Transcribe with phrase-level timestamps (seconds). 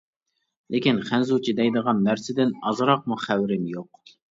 [0.75, 4.17] لېكىن خەنزۇچە دەيدىغان نەرسىدىن ئازراقمۇ خەۋىرىم يوق.